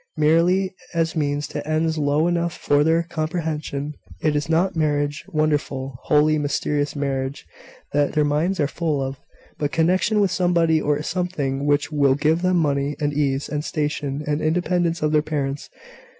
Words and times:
"Merely 0.17 0.73
as 0.95 1.15
means 1.15 1.47
to 1.49 1.67
ends 1.69 1.95
low 1.99 2.25
enough 2.27 2.57
for 2.57 2.83
their 2.83 3.03
comprehension. 3.03 3.93
It 4.19 4.35
is 4.35 4.49
not 4.49 4.75
marriage 4.75 5.23
wonderful, 5.27 5.99
holy, 6.05 6.39
mysterious 6.39 6.95
marriage 6.95 7.45
that 7.93 8.13
their 8.13 8.25
minds 8.25 8.59
are 8.59 8.65
full 8.67 8.99
of, 8.99 9.19
but 9.59 9.71
connection 9.71 10.19
with 10.19 10.31
somebody 10.31 10.81
or 10.81 11.03
something 11.03 11.67
which 11.67 11.91
will 11.91 12.15
give 12.15 12.41
them 12.41 12.57
money, 12.57 12.95
and 12.99 13.13
ease, 13.13 13.47
and 13.47 13.63
station, 13.63 14.23
and 14.25 14.41
independence 14.41 15.03
of 15.03 15.11
their 15.11 15.21
parents. 15.21 15.69